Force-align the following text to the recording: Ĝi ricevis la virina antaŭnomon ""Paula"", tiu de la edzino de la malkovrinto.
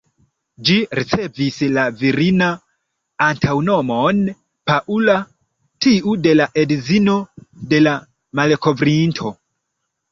Ĝi 0.67 0.75
ricevis 0.99 1.59
la 1.75 1.83
virina 1.99 2.47
antaŭnomon 3.27 4.25
""Paula"", 4.73 5.19
tiu 5.89 6.17
de 6.27 6.35
la 6.43 6.51
edzino 6.65 7.21
de 7.75 7.85
la 7.89 7.99
malkovrinto. 8.43 9.39